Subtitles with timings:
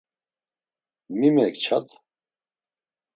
[1.17, 1.87] Mi mekçat?